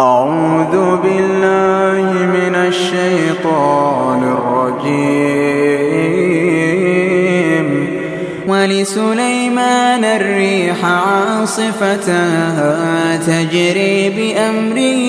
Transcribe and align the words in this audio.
أعوذ 0.00 0.96
بالله 1.02 2.12
من 2.26 2.54
الشيطان 2.54 4.22
الرجيم. 4.38 5.18
ولسليمان 8.46 10.04
الريح 10.04 10.84
عاصفة 10.84 12.08
تجري 13.16 14.10
بأمره 14.10 15.08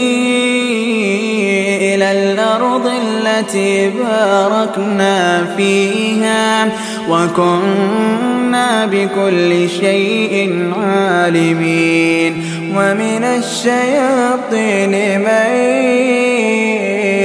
إلى 1.89 2.11
الأرض 2.11 2.85
التي 3.05 3.89
باركنا 3.89 5.45
فيها 5.57 6.71
وكنا 7.09 8.85
بكل 8.85 9.69
شيء 9.69 10.63
عالمين. 10.81 12.48
ومن 12.75 13.23
الشياطين 13.23 15.19
من 15.19 15.49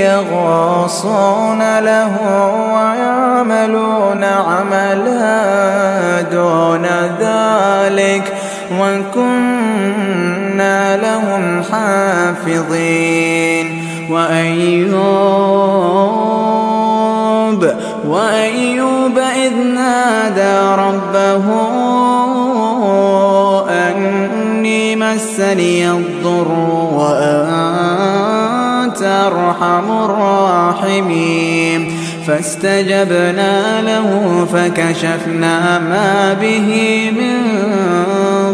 يغوصون 0.04 1.78
له 1.78 2.12
ويعملون 2.74 4.24
عملا 4.24 6.20
دون 6.32 6.86
ذلك 7.20 8.32
وكنا 8.80 10.16
لهم 10.96 11.62
حافظين. 11.72 13.44
وأيوب 14.10 14.94
وأيوب 18.08 19.18
إذ 19.18 19.56
نادى 19.56 20.82
ربه 20.82 21.44
أرحم 29.26 29.90
الراحمين. 30.04 31.90
فاستجبنا 32.26 33.82
له 33.82 34.46
فكشفنا 34.52 35.78
ما 35.78 36.36
به 36.40 36.70
من 37.10 37.38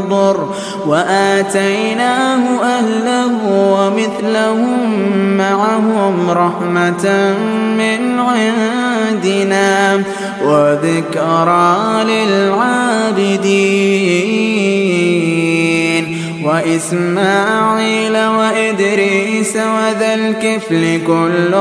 ضر 0.08 0.48
وآتيناه 0.86 2.42
أهله 2.62 3.33
ومثلهم 3.47 4.91
معهم 5.36 6.30
رحمة 6.30 7.34
من 7.78 8.20
عندنا 8.20 10.02
وذكرى 10.45 12.05
للعابدين. 12.05 13.50
وإسماعيل 16.61 18.16
وإدريس 18.16 19.56
وذا 19.56 20.14
الكفل 20.14 21.00
كل 21.06 21.55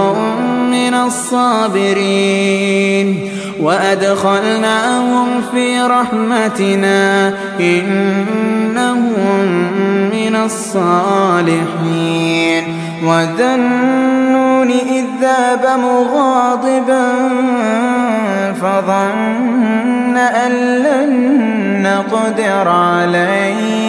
من 0.72 0.94
الصابرين 0.94 2.50
وأدخلناهم 3.60 5.42
في 5.52 5.82
رحمتنا 5.82 7.34
إنهم 7.60 9.46
من 10.12 10.36
الصالحين 10.46 11.60
وذا 13.04 13.56
النون 13.56 14.72
إذ 14.72 15.06
ذاب 15.22 15.80
مغاضبا 15.80 17.12
فظن 18.62 20.18
أن 20.18 20.52
لن 20.84 21.40
نقدر 21.84 22.68
عليه 22.70 23.89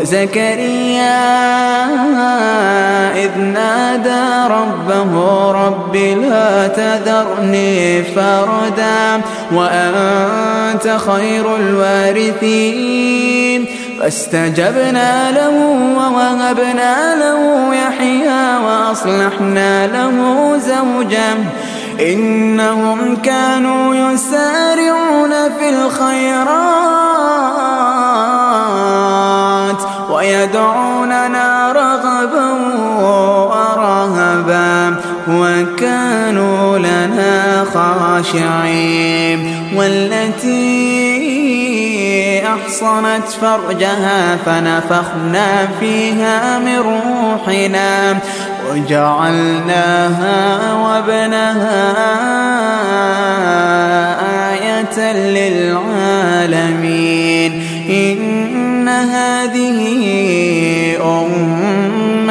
وزكريا 0.00 1.18
إذ 3.24 3.38
نادى 3.38 4.54
ربه 4.54 5.12
رب 5.52 5.96
لا 5.96 6.68
تذرني 6.68 8.02
فردا 8.02 9.20
وأنت 9.52 10.96
خير 11.06 11.56
الوارثين. 11.56 13.66
فاستجبنا 14.00 15.30
له 15.30 15.54
ووهبنا 15.98 17.14
له 17.14 17.74
يحيى 17.74 18.56
وأصلحنا 18.64 19.86
له 19.86 20.16
زوجا. 20.58 21.44
إنهم 22.00 23.16
كانوا 23.16 23.94
يسارعون 23.94 25.32
في 25.58 25.68
الخيرات. 25.68 27.18
ويدعوننا 30.18 31.72
رغبا 31.72 32.50
ورهبا 33.02 34.96
وكانوا 35.28 36.78
لنا 36.78 37.64
خاشعين 37.74 39.68
والتي 39.76 40.88
أحصنت 42.46 43.28
فرجها 43.40 44.36
فنفخنا 44.36 45.68
فيها 45.80 46.58
من 46.58 46.78
روحنا 46.78 48.18
وجعلناها 48.70 50.32
وابنها 50.72 51.94
آية 54.52 55.12
للعالمين 55.12 56.88
إن 57.90 58.88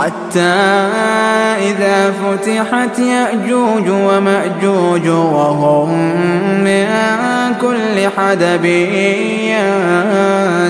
حتى 0.00 0.54
إذا 1.60 2.12
فتحت 2.12 2.98
يأجوج 2.98 3.88
ومأجوج 3.88 5.08
وهم 5.08 5.88
من 6.64 6.86
كل 7.60 8.08
حدب 8.16 8.64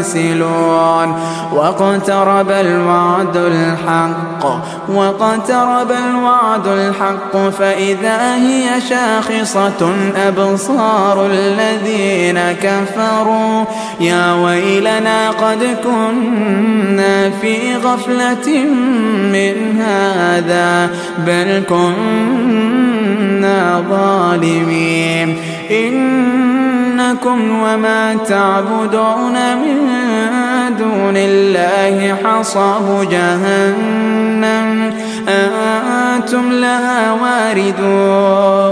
ينسلون. 0.00 1.14
واقترب 1.52 2.50
الوعد 2.50 3.36
الحق 3.36 4.44
واقترب 4.88 5.90
الوعد 5.90 6.66
الحق 6.66 7.36
فإذا 7.58 8.36
هي 8.36 8.80
شاخصة 8.80 9.94
أبصار 10.28 11.26
الذين 11.26 12.38
كفروا. 12.62 13.64
يا 14.00 14.34
ويلنا 14.34 15.30
قد 15.30 15.76
كنا 15.84 17.30
في 17.30 17.76
غفلة 17.76 18.64
من 19.32 19.80
هذا 19.80 20.90
بل 21.26 21.62
كنا 21.68 23.60
ظالمين. 23.90 25.36
إنكم 27.00 27.60
وما 27.62 28.14
تعبدون 28.14 29.56
من 29.56 29.76
دون 30.78 31.16
الله 31.16 32.16
حصب 32.24 33.10
جهنم. 33.10 34.92
أنتم 35.28 36.52
لها 36.52 37.12
واردون. 37.12 38.70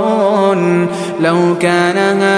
لو 1.20 1.58
كان 1.60 1.96
هؤلاء 1.96 2.37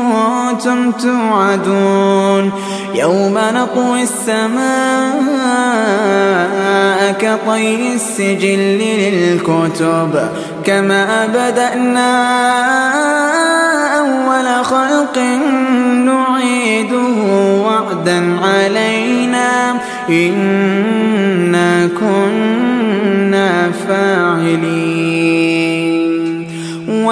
توعدون 1.01 2.51
يوم 2.93 3.37
نطوي 3.37 4.03
السماء 4.03 4.61
كطي 7.11 7.93
السجل 7.93 8.59
للكتب 8.59 10.29
كما 10.65 11.27
بدأنا 11.27 12.11
أول 13.99 14.65
خلق 14.65 15.17
نعيده 16.05 17.07
وعدا 17.65 18.39
علينا 18.43 19.73
إنا 20.09 20.70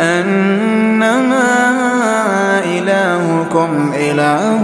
أنما 0.00 1.44
إلهكم 2.64 3.92
إله 3.94 4.62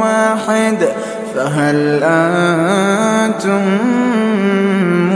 واحد 0.00 0.88
فهل 1.34 2.00
أنتم 2.02 3.62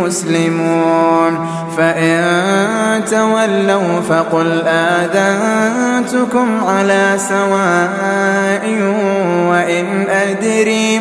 مسلمون؟ 0.03 1.49
فإن 1.79 3.05
تولوا 3.11 4.01
فقل 4.09 4.63
آذنتكم 4.67 6.65
على 6.65 7.15
سواء 7.17 8.65
وإن 9.51 10.07
أدري. 10.11 11.01